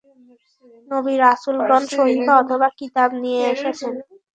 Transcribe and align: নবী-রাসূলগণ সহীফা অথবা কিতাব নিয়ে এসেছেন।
নবী-রাসূলগণ 0.87 1.83
সহীফা 1.91 2.33
অথবা 2.41 2.67
কিতাব 2.79 3.09
নিয়ে 3.23 3.41
এসেছেন। 3.53 3.93